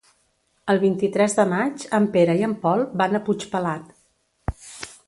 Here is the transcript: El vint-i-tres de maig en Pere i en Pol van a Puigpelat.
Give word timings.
El 0.73 0.79
vint-i-tres 0.83 1.35
de 1.41 1.45
maig 1.51 1.85
en 1.99 2.09
Pere 2.17 2.37
i 2.41 2.49
en 2.49 2.57
Pol 2.65 2.85
van 3.05 3.21
a 3.21 3.23
Puigpelat. 3.31 3.97